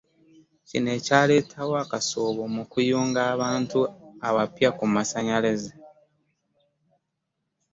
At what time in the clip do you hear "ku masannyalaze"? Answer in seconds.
4.77-5.71